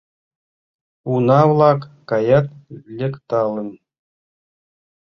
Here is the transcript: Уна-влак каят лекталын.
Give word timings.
Уна-влак 1.13 1.79
каят 2.09 2.45
лекталын. 2.97 3.69